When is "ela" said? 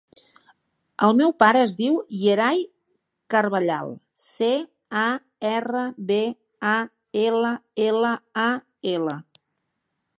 7.27-7.55, 7.91-8.17, 8.99-9.21